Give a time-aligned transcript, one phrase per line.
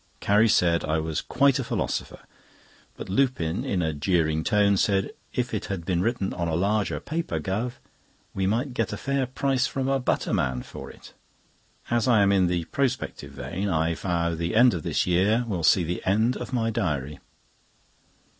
[0.19, 2.21] Carrie said I was quite a philosopher;
[2.97, 7.39] but Lupin, in a jeering tone, said: "If it had been written on larger paper,
[7.39, 7.73] Guv.,
[8.33, 11.13] we might get a fair price from a butterman for it."
[11.91, 15.63] As I am in the prospective vein, I vow the end of this year will
[15.63, 17.19] see the end of my diary.